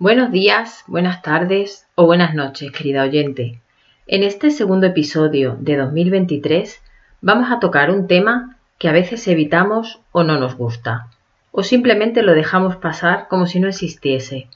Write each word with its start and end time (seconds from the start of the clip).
Buenos 0.00 0.32
días, 0.32 0.82
buenas 0.86 1.20
tardes 1.20 1.86
o 1.94 2.06
buenas 2.06 2.34
noches, 2.34 2.72
querida 2.72 3.02
oyente. 3.02 3.60
En 4.06 4.22
este 4.22 4.50
segundo 4.50 4.86
episodio 4.86 5.58
de 5.60 5.76
2023 5.76 6.80
vamos 7.20 7.52
a 7.52 7.60
tocar 7.60 7.90
un 7.90 8.06
tema 8.06 8.56
que 8.78 8.88
a 8.88 8.92
veces 8.92 9.28
evitamos 9.28 10.00
o 10.12 10.24
no 10.24 10.38
nos 10.38 10.54
gusta, 10.54 11.08
o 11.52 11.62
simplemente 11.62 12.22
lo 12.22 12.32
dejamos 12.32 12.76
pasar 12.76 13.28
como 13.28 13.44
si 13.44 13.60
no 13.60 13.68
existiese. 13.68 14.48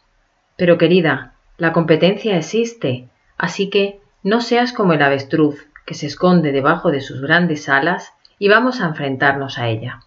Pero 0.56 0.78
querida, 0.78 1.34
la 1.58 1.74
competencia 1.74 2.38
existe, 2.38 3.10
así 3.36 3.68
que 3.68 4.00
no 4.22 4.40
seas 4.40 4.72
como 4.72 4.94
el 4.94 5.02
avestruz 5.02 5.66
que 5.84 5.92
se 5.92 6.06
esconde 6.06 6.52
debajo 6.52 6.90
de 6.90 7.02
sus 7.02 7.20
grandes 7.20 7.68
alas 7.68 8.14
y 8.38 8.48
vamos 8.48 8.80
a 8.80 8.86
enfrentarnos 8.86 9.58
a 9.58 9.68
ella. 9.68 10.00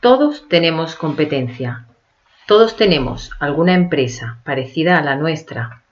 Todos 0.00 0.48
tenemos 0.48 0.96
competencia, 0.96 1.86
todos 2.48 2.76
tenemos 2.76 3.32
alguna 3.40 3.74
empresa 3.74 4.38
parecida 4.42 4.96
a 4.96 5.02
la 5.02 5.16
nuestra. 5.16 5.82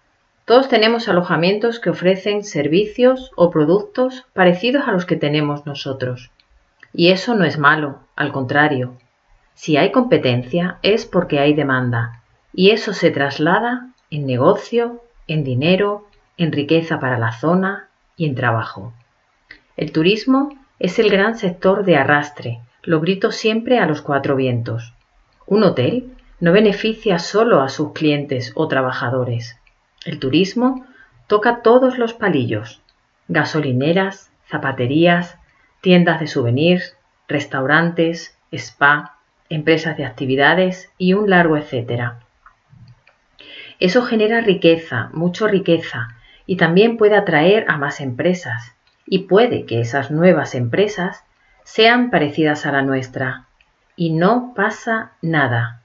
Todos 0.46 0.70
tenemos 0.70 1.06
alojamientos 1.06 1.78
que 1.80 1.90
ofrecen 1.90 2.44
servicios 2.44 3.30
o 3.36 3.50
productos 3.50 4.24
parecidos 4.32 4.88
a 4.88 4.92
los 4.92 5.04
que 5.04 5.16
tenemos 5.16 5.66
nosotros. 5.66 6.30
Y 6.94 7.10
eso 7.10 7.34
no 7.34 7.44
es 7.44 7.58
malo, 7.58 7.98
al 8.16 8.32
contrario. 8.32 8.94
Si 9.52 9.76
hay 9.76 9.92
competencia 9.92 10.78
es 10.80 11.04
porque 11.04 11.40
hay 11.40 11.52
demanda, 11.52 12.22
y 12.54 12.70
eso 12.70 12.94
se 12.94 13.10
traslada 13.10 13.90
en 14.10 14.24
negocio, 14.24 15.02
en 15.26 15.44
dinero, 15.44 16.06
en 16.38 16.52
riqueza 16.52 16.98
para 17.00 17.18
la 17.18 17.32
zona 17.32 17.90
y 18.16 18.24
en 18.24 18.34
trabajo. 18.34 18.94
El 19.76 19.92
turismo 19.92 20.58
es 20.78 20.98
el 20.98 21.10
gran 21.10 21.36
sector 21.36 21.84
de 21.84 21.98
arrastre, 21.98 22.60
lo 22.82 23.00
grito 23.00 23.30
siempre 23.30 23.78
a 23.78 23.84
los 23.84 24.00
cuatro 24.00 24.36
vientos. 24.36 24.94
Un 25.46 25.62
hotel 25.62 26.15
no 26.40 26.52
beneficia 26.52 27.18
solo 27.18 27.62
a 27.62 27.68
sus 27.68 27.92
clientes 27.92 28.52
o 28.54 28.68
trabajadores. 28.68 29.58
El 30.04 30.18
turismo 30.18 30.84
toca 31.26 31.62
todos 31.62 31.98
los 31.98 32.14
palillos, 32.14 32.80
gasolineras, 33.28 34.30
zapaterías, 34.48 35.38
tiendas 35.80 36.20
de 36.20 36.26
souvenirs, 36.26 36.96
restaurantes, 37.28 38.36
spa, 38.52 39.16
empresas 39.48 39.96
de 39.96 40.04
actividades 40.04 40.90
y 40.98 41.14
un 41.14 41.30
largo 41.30 41.56
etcétera. 41.56 42.20
Eso 43.78 44.02
genera 44.02 44.40
riqueza, 44.40 45.10
mucha 45.12 45.46
riqueza, 45.46 46.08
y 46.46 46.56
también 46.56 46.96
puede 46.96 47.16
atraer 47.16 47.66
a 47.68 47.76
más 47.76 48.00
empresas, 48.00 48.74
y 49.04 49.20
puede 49.20 49.66
que 49.66 49.80
esas 49.80 50.10
nuevas 50.10 50.54
empresas 50.54 51.24
sean 51.64 52.10
parecidas 52.10 52.64
a 52.64 52.72
la 52.72 52.82
nuestra. 52.82 53.46
Y 53.96 54.10
no 54.10 54.52
pasa 54.54 55.12
nada. 55.20 55.82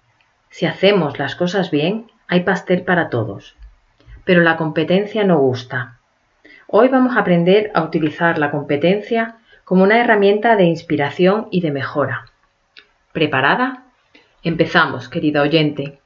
Si 0.52 0.66
hacemos 0.66 1.18
las 1.18 1.36
cosas 1.36 1.72
bien, 1.72 2.12
hay 2.28 2.42
pastel 2.42 2.84
para 2.84 3.10
todos. 3.10 3.56
Pero 4.26 4.42
la 4.42 4.58
competencia 4.58 5.24
no 5.24 5.40
gusta. 5.40 5.98
Hoy 6.68 6.90
vamos 6.90 7.16
a 7.16 7.22
aprender 7.22 7.72
a 7.74 7.84
utilizar 7.84 8.38
la 8.38 8.52
competencia 8.52 9.38
como 9.64 9.84
una 9.84 10.02
herramienta 10.02 10.58
de 10.58 10.66
inspiración 10.66 11.48
y 11.52 11.62
de 11.62 11.72
mejora. 11.72 12.26
¿Preparada? 13.14 13.86
Empezamos, 14.44 15.08
querida 15.08 15.42
oyente. 15.42 16.00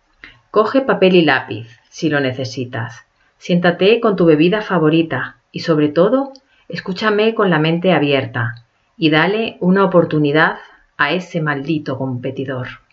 Coge 0.52 0.82
papel 0.82 1.16
y 1.16 1.24
lápiz, 1.24 1.80
si 1.90 2.10
lo 2.10 2.20
necesitas. 2.20 3.04
Siéntate 3.40 4.00
con 4.00 4.16
tu 4.16 4.26
bebida 4.26 4.62
favorita 4.62 5.38
y 5.52 5.62
sobre 5.62 5.90
todo, 5.90 6.34
escúchame 6.70 7.34
con 7.34 7.50
la 7.50 7.58
mente 7.58 7.94
abierta 7.94 8.64
y 8.96 9.10
dale 9.10 9.58
una 9.60 9.84
oportunidad 9.84 10.60
a 10.98 11.14
ese 11.14 11.42
maldito 11.42 11.98
competidor. 11.98 12.85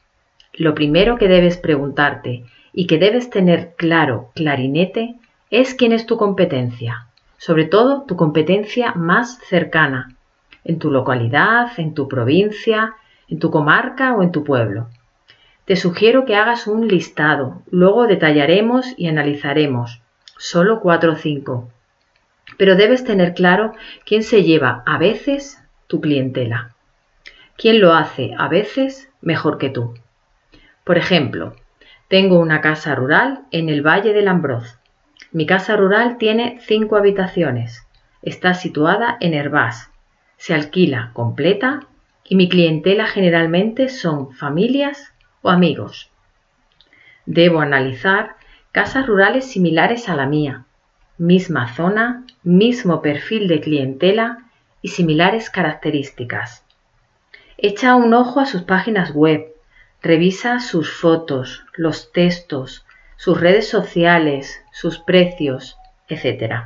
Lo 0.55 0.75
primero 0.75 1.17
que 1.17 1.29
debes 1.29 1.57
preguntarte 1.57 2.45
y 2.73 2.87
que 2.87 2.99
debes 2.99 3.31
tener 3.31 3.75
claro, 3.77 4.31
clarinete, 4.35 5.17
es 5.51 5.75
quién 5.75 5.93
es 5.93 6.07
tu 6.07 6.17
competencia, 6.19 7.07
sobre 7.39 7.65
todo 7.65 8.03
tu 8.03 8.17
competencia 8.17 8.93
más 8.93 9.39
cercana, 9.49 10.15
en 10.65 10.79
tu 10.79 10.91
localidad, 10.91 11.73
en 11.79 11.95
tu 11.95 12.07
provincia, 12.07 12.95
en 13.29 13.39
tu 13.39 13.51
comarca 13.51 14.15
o 14.15 14.23
en 14.23 14.31
tu 14.31 14.45
pueblo. 14.45 14.89
Te 15.65 15.77
sugiero 15.77 16.25
que 16.25 16.37
hagas 16.37 16.67
un 16.67 16.87
listado, 16.87 17.63
luego 17.71 18.07
detallaremos 18.07 18.95
y 18.99 19.09
analizaremos, 19.09 20.03
solo 20.37 20.81
cuatro 20.81 21.13
o 21.13 21.17
cinco. 21.17 21.71
Pero 22.59 22.77
debes 22.77 23.05
tener 23.05 23.33
claro 23.33 23.73
quién 24.05 24.23
se 24.23 24.43
lleva 24.43 24.83
a 24.85 24.99
veces 24.99 25.63
tu 25.87 26.01
clientela, 26.01 26.75
quién 27.57 27.81
lo 27.81 27.95
hace 27.95 28.33
a 28.37 28.49
veces 28.49 29.09
mejor 29.23 29.57
que 29.57 29.71
tú. 29.71 29.95
Por 30.85 30.99
ejemplo, 30.99 31.55
tengo 32.09 32.39
una 32.39 32.61
casa 32.61 32.95
rural 32.95 33.43
en 33.53 33.69
el 33.69 33.87
Valle 33.87 34.13
del 34.13 34.29
Ambroz. 34.29 34.79
Mi 35.31 35.47
casa 35.47 35.77
rural 35.77 36.19
tiene 36.19 36.59
cinco 36.61 36.97
habitaciones. 36.97 37.87
Está 38.23 38.55
situada 38.55 39.17
en 39.21 39.35
Herbás. 39.35 39.91
Se 40.37 40.55
alquila 40.55 41.11
completa 41.13 41.87
y 42.25 42.37
mi 42.37 42.49
clientela 42.49 43.07
generalmente 43.07 43.89
son 43.89 44.33
familias 44.33 45.13
o 45.41 45.51
amigos. 45.51 46.11
Debo 47.27 47.61
analizar 47.61 48.37
casas 48.73 49.07
rurales 49.07 49.45
similares 49.51 50.09
a 50.09 50.17
la 50.17 50.27
mía, 50.27 50.65
misma 51.19 51.73
zona, 51.75 52.25
mismo 52.43 53.03
perfil 53.03 53.47
de 53.47 53.61
clientela 53.61 54.39
y 54.81 54.89
similares 54.89 55.51
características. 55.51 56.65
Echa 57.57 57.95
un 57.95 58.13
ojo 58.15 58.41
a 58.41 58.47
sus 58.47 58.63
páginas 58.63 59.13
web, 59.13 59.52
Revisa 60.03 60.59
sus 60.59 60.93
fotos, 60.93 61.65
los 61.77 62.11
textos, 62.11 62.85
sus 63.17 63.41
redes 63.41 63.69
sociales, 63.69 64.61
sus 64.73 64.99
precios, 64.99 65.79
etc. 66.09 66.65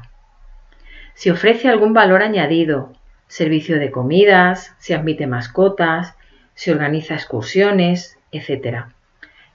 Si 1.13 1.29
ofrece 1.29 1.69
algún 1.69 1.93
valor 1.93 2.23
añadido, 2.23 2.95
servicio 3.29 3.79
de 3.79 3.91
comidas, 3.91 4.75
si 4.79 4.95
admite 4.95 5.27
mascotas, 5.27 6.15
si 6.55 6.71
organiza 6.71 7.13
excursiones, 7.13 8.19
etc. 8.33 8.87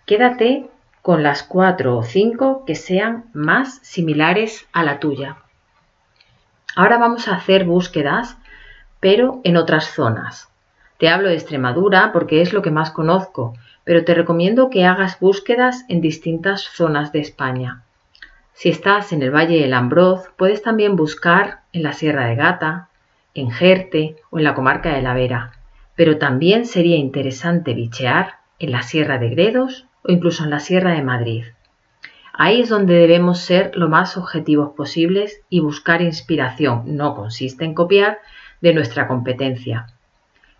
Quédate 0.05 0.69
con 1.01 1.23
las 1.23 1.41
cuatro 1.41 1.97
o 1.97 2.03
cinco 2.03 2.63
que 2.65 2.75
sean 2.75 3.25
más 3.33 3.79
similares 3.81 4.67
a 4.73 4.83
la 4.83 4.99
tuya. 4.99 5.37
Ahora 6.75 6.99
vamos 6.99 7.27
a 7.27 7.35
hacer 7.35 7.65
búsquedas, 7.65 8.37
pero 8.99 9.41
en 9.43 9.57
otras 9.57 9.85
zonas. 9.85 10.49
Te 10.99 11.09
hablo 11.09 11.29
de 11.29 11.33
Extremadura 11.33 12.11
porque 12.13 12.43
es 12.43 12.53
lo 12.53 12.61
que 12.61 12.69
más 12.69 12.91
conozco, 12.91 13.55
pero 13.83 14.03
te 14.03 14.13
recomiendo 14.13 14.69
que 14.69 14.85
hagas 14.85 15.19
búsquedas 15.19 15.85
en 15.89 16.01
distintas 16.01 16.61
zonas 16.61 17.11
de 17.11 17.19
España. 17.19 17.83
Si 18.53 18.69
estás 18.69 19.11
en 19.11 19.23
el 19.23 19.31
Valle 19.31 19.59
del 19.59 19.73
Ambroz, 19.73 20.29
puedes 20.37 20.61
también 20.61 20.95
buscar 20.95 21.61
en 21.73 21.83
la 21.83 21.93
Sierra 21.93 22.27
de 22.27 22.35
Gata, 22.35 22.89
en 23.33 23.49
Jerte 23.49 24.17
o 24.29 24.37
en 24.37 24.43
la 24.43 24.53
comarca 24.53 24.93
de 24.93 25.01
la 25.01 25.13
Vera, 25.13 25.53
pero 25.95 26.17
también 26.17 26.65
sería 26.65 26.97
interesante 26.97 27.73
bichear 27.73 28.35
en 28.59 28.71
la 28.71 28.83
Sierra 28.83 29.17
de 29.17 29.29
Gredos 29.29 29.85
o 30.03 30.11
incluso 30.11 30.43
en 30.43 30.49
la 30.49 30.59
Sierra 30.59 30.93
de 30.93 31.03
Madrid. 31.03 31.45
Ahí 32.33 32.61
es 32.61 32.69
donde 32.69 32.95
debemos 32.95 33.39
ser 33.39 33.75
lo 33.75 33.89
más 33.89 34.17
objetivos 34.17 34.73
posibles 34.75 35.41
y 35.49 35.59
buscar 35.59 36.01
inspiración, 36.01 36.83
no 36.85 37.15
consiste 37.15 37.65
en 37.65 37.73
copiar, 37.73 38.19
de 38.61 38.73
nuestra 38.73 39.07
competencia. 39.07 39.87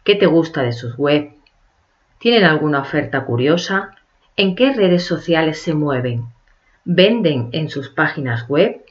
¿Qué 0.03 0.15
te 0.15 0.25
gusta 0.25 0.63
de 0.63 0.73
sus 0.73 0.97
web? 0.97 1.33
¿Tienen 2.21 2.43
alguna 2.43 2.81
oferta 2.81 3.25
curiosa? 3.25 3.95
¿En 4.37 4.53
qué 4.53 4.73
redes 4.73 5.03
sociales 5.03 5.59
se 5.59 5.73
mueven? 5.73 6.25
¿Venden 6.85 7.49
en 7.51 7.67
sus 7.67 7.89
páginas 7.89 8.47
web? 8.47 8.85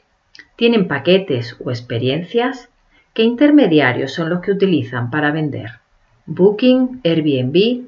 ¿Tienen 0.57 0.89
paquetes 0.89 1.55
o 1.63 1.71
experiencias? 1.71 2.67
¿Qué 3.13 3.23
intermediarios 3.23 4.11
son 4.11 4.29
los 4.29 4.41
que 4.41 4.51
utilizan 4.51 5.09
para 5.09 5.31
vender? 5.31 5.79
Booking, 6.25 6.99
Airbnb. 7.05 7.85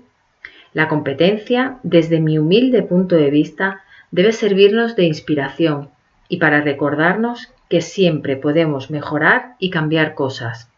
La 0.72 0.88
competencia, 0.88 1.78
desde 1.84 2.22
mi 2.22 2.38
humilde 2.38 2.82
punto 2.82 3.18
de 3.18 3.30
vista, 3.30 3.82
debe 4.12 4.32
servirnos 4.32 4.96
de 4.96 5.04
inspiración 5.04 5.90
y 6.30 6.38
para 6.38 6.62
recordarnos 6.62 7.52
que 7.68 7.82
siempre 7.82 8.38
podemos 8.38 8.90
mejorar 8.90 9.56
y 9.60 9.72
cambiar 9.72 10.16
cosas. 10.16 10.70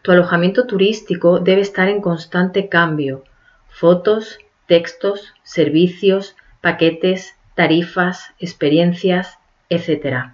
Tu 0.00 0.12
alojamiento 0.12 0.66
turístico 0.66 1.40
debe 1.40 1.60
estar 1.60 1.90
en 1.90 2.00
constante 2.00 2.70
cambio 2.70 3.22
fotos, 3.74 4.38
textos, 4.68 5.34
servicios, 5.42 6.36
paquetes, 6.60 7.34
tarifas, 7.56 8.32
experiencias, 8.38 9.38
etc. 9.68 10.28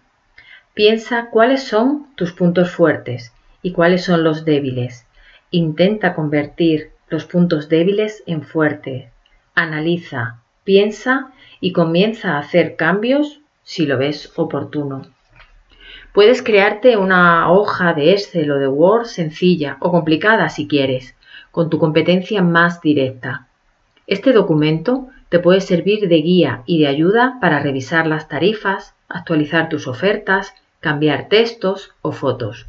Piensa 0.74 1.30
cuáles 1.30 1.64
son 1.64 2.14
tus 2.16 2.32
puntos 2.32 2.70
fuertes 2.70 3.32
y 3.62 3.72
cuáles 3.72 4.04
son 4.04 4.24
los 4.24 4.44
débiles. 4.44 5.06
Intenta 5.50 6.14
convertir 6.14 6.90
los 7.08 7.24
puntos 7.24 7.70
débiles 7.70 8.22
en 8.26 8.42
fuertes. 8.42 9.10
Analiza, 9.54 10.42
piensa 10.64 11.32
y 11.60 11.72
comienza 11.72 12.34
a 12.34 12.40
hacer 12.40 12.76
cambios 12.76 13.40
si 13.62 13.86
lo 13.86 13.96
ves 13.96 14.32
oportuno. 14.36 15.06
Puedes 16.12 16.42
crearte 16.42 16.98
una 16.98 17.50
hoja 17.50 17.94
de 17.94 18.12
Excel 18.12 18.50
o 18.50 18.58
de 18.58 18.68
Word 18.68 19.06
sencilla 19.06 19.78
o 19.80 19.90
complicada 19.90 20.50
si 20.50 20.68
quieres 20.68 21.14
con 21.50 21.70
tu 21.70 21.78
competencia 21.78 22.42
más 22.42 22.80
directa. 22.80 23.48
Este 24.06 24.32
documento 24.32 25.08
te 25.28 25.38
puede 25.38 25.60
servir 25.60 26.08
de 26.08 26.16
guía 26.16 26.62
y 26.66 26.80
de 26.80 26.88
ayuda 26.88 27.38
para 27.40 27.60
revisar 27.60 28.06
las 28.06 28.28
tarifas, 28.28 28.94
actualizar 29.08 29.68
tus 29.68 29.86
ofertas, 29.86 30.54
cambiar 30.80 31.28
textos 31.28 31.92
o 32.02 32.12
fotos. 32.12 32.66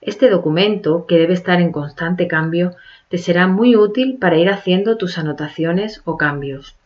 Este 0.00 0.28
documento, 0.28 1.06
que 1.06 1.18
debe 1.18 1.34
estar 1.34 1.60
en 1.60 1.72
constante 1.72 2.28
cambio, 2.28 2.76
te 3.08 3.18
será 3.18 3.46
muy 3.46 3.76
útil 3.76 4.18
para 4.20 4.36
ir 4.36 4.50
haciendo 4.50 4.96
tus 4.96 5.18
anotaciones 5.18 6.02
o 6.04 6.16
cambios. 6.16 6.76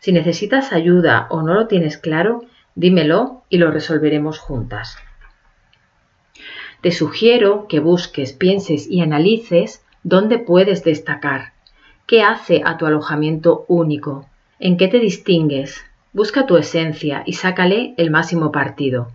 Si 0.00 0.12
necesitas 0.12 0.72
ayuda 0.72 1.26
o 1.30 1.42
no 1.42 1.54
lo 1.54 1.66
tienes 1.66 1.98
claro, 1.98 2.44
dímelo 2.74 3.42
y 3.48 3.58
lo 3.58 3.70
resolveremos 3.70 4.38
juntas. 4.38 4.96
Te 6.80 6.92
sugiero 6.92 7.66
que 7.68 7.80
busques, 7.80 8.32
pienses 8.32 8.88
y 8.88 9.00
analices 9.00 9.84
dónde 10.02 10.38
puedes 10.38 10.84
destacar, 10.84 11.52
qué 12.06 12.22
hace 12.22 12.62
a 12.64 12.76
tu 12.76 12.86
alojamiento 12.86 13.64
único, 13.68 14.26
en 14.58 14.76
qué 14.76 14.88
te 14.88 14.98
distingues. 14.98 15.84
Busca 16.12 16.46
tu 16.46 16.56
esencia 16.56 17.22
y 17.26 17.34
sácale 17.34 17.94
el 17.96 18.10
máximo 18.10 18.50
partido. 18.50 19.08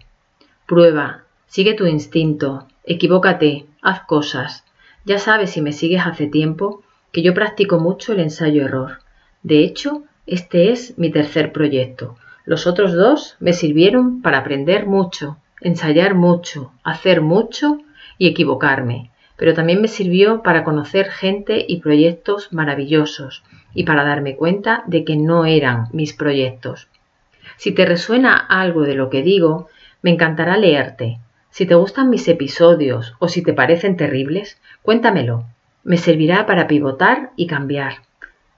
Prueba, 0.68 1.24
sigue 1.48 1.74
tu 1.74 1.86
instinto, 1.86 2.68
equivócate, 2.86 3.66
haz 3.82 4.02
cosas. 4.02 4.64
Ya 5.06 5.20
sabes 5.20 5.52
si 5.52 5.62
me 5.62 5.74
sigues 5.74 6.06
hace 6.06 6.28
tiempo 6.28 6.84
que 7.12 7.22
yo 7.22 7.34
practico 7.34 7.80
mucho 7.80 8.14
el 8.14 8.20
ensayo-error. 8.20 9.00
De 9.42 9.60
hecho, 9.64 10.04
este 10.26 10.72
es 10.72 10.98
mi 10.98 11.10
tercer 11.10 11.52
proyecto. 11.52 12.16
Los 12.46 12.68
otros 12.68 12.94
dos 12.94 13.36
me 13.40 13.54
sirvieron 13.54 14.22
para 14.22 14.40
aprender 14.40 14.86
mucho, 14.86 15.38
ensayar 15.62 16.14
mucho, 16.14 16.72
hacer 16.84 17.22
mucho 17.22 17.80
y 18.18 18.28
equivocarme, 18.28 19.12
pero 19.44 19.56
también 19.56 19.82
me 19.82 19.90
sirvió 19.90 20.42
para 20.42 20.64
conocer 20.64 21.10
gente 21.10 21.66
y 21.68 21.82
proyectos 21.82 22.54
maravillosos 22.54 23.44
y 23.74 23.84
para 23.84 24.06
darme 24.06 24.38
cuenta 24.38 24.86
de 24.88 25.04
que 25.04 25.18
no 25.18 25.44
eran 25.44 25.90
mis 25.92 26.14
proyectos. 26.14 26.88
Si 27.58 27.74
te 27.74 27.86
resuena 27.86 28.38
algo 28.38 28.84
de 28.84 28.96
lo 28.96 29.10
que 29.10 29.22
digo, 29.22 29.68
me 30.02 30.12
encantará 30.12 30.56
leerte. 30.56 31.20
Si 31.50 31.66
te 31.66 31.76
gustan 31.76 32.10
mis 32.10 32.26
episodios 32.30 33.16
o 33.20 33.28
si 33.28 33.44
te 33.44 33.52
parecen 33.52 33.98
terribles, 33.98 34.62
cuéntamelo. 34.82 35.44
Me 35.84 35.98
servirá 35.98 36.46
para 36.46 36.66
pivotar 36.66 37.32
y 37.36 37.46
cambiar. 37.48 37.96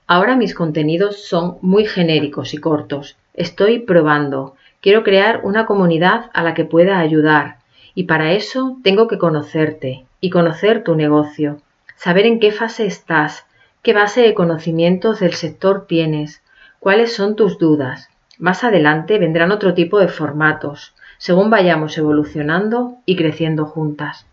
Ahora 0.05 0.35
mis 0.35 0.53
contenidos 0.53 1.23
son 1.23 1.57
muy 1.61 1.85
genéricos 1.85 2.53
y 2.53 2.59
cortos. 2.59 3.17
Estoy 3.33 3.79
probando. 3.79 4.55
Quiero 4.81 5.01
crear 5.01 5.39
una 5.43 5.65
comunidad 5.65 6.29
a 6.35 6.43
la 6.43 6.53
que 6.53 6.63
pueda 6.63 6.99
ayudar 6.99 7.55
y 7.95 8.03
para 8.03 8.33
eso 8.33 8.77
tengo 8.83 9.07
que 9.07 9.17
conocerte 9.17 10.05
y 10.25 10.31
conocer 10.31 10.83
tu 10.83 10.95
negocio, 10.95 11.61
saber 11.97 12.25
en 12.25 12.39
qué 12.39 12.51
fase 12.51 12.87
estás, 12.87 13.45
qué 13.83 13.93
base 13.93 14.21
de 14.21 14.33
conocimientos 14.33 15.19
del 15.19 15.35
sector 15.35 15.85
tienes, 15.85 16.41
cuáles 16.79 17.13
son 17.13 17.35
tus 17.35 17.59
dudas. 17.59 18.09
Más 18.39 18.63
adelante 18.63 19.19
vendrán 19.19 19.51
otro 19.51 19.75
tipo 19.75 19.99
de 19.99 20.07
formatos, 20.07 20.95
según 21.19 21.51
vayamos 21.51 21.95
evolucionando 21.99 22.95
y 23.05 23.17
creciendo 23.17 23.67
juntas. 23.67 24.25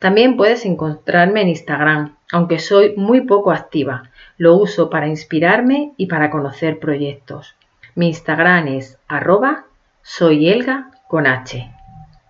También 0.00 0.36
puedes 0.36 0.66
encontrarme 0.66 1.40
en 1.40 1.48
Instagram, 1.48 2.15
aunque 2.32 2.58
soy 2.58 2.94
muy 2.96 3.22
poco 3.22 3.52
activa 3.52 4.10
lo 4.38 4.56
uso 4.56 4.90
para 4.90 5.08
inspirarme 5.08 5.92
y 5.96 6.06
para 6.06 6.30
conocer 6.30 6.78
proyectos. 6.78 7.54
Mi 7.94 8.08
Instagram 8.08 8.68
es 8.68 8.98
arroba 9.08 9.64
soyelga 10.02 10.90
con 11.08 11.26
H. 11.26 11.70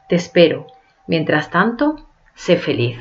Te 0.09 0.17
espero. 0.17 0.67
Mientras 1.09 1.51
tanto, 1.51 1.97
sé 2.35 2.57
feliz. 2.57 2.99